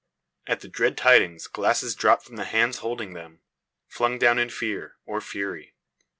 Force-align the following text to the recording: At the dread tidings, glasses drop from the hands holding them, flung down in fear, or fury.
At 0.47 0.61
the 0.61 0.67
dread 0.67 0.97
tidings, 0.97 1.45
glasses 1.45 1.93
drop 1.93 2.23
from 2.23 2.35
the 2.35 2.45
hands 2.45 2.79
holding 2.79 3.13
them, 3.13 3.41
flung 3.85 4.17
down 4.17 4.39
in 4.39 4.49
fear, 4.49 4.95
or 5.05 5.21
fury. 5.21 5.75